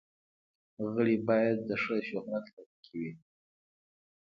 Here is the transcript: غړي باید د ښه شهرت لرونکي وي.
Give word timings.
غړي 0.93 1.15
باید 1.29 1.57
د 1.69 1.71
ښه 1.81 1.95
شهرت 2.09 2.45
لرونکي 2.53 2.95
وي. 3.01 3.11